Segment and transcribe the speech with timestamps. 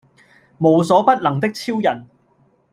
[0.57, 2.07] 無所不能的超人